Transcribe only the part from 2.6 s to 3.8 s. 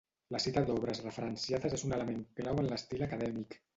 en l'estil acadèmic.